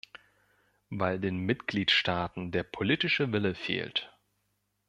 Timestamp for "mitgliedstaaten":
1.41-2.49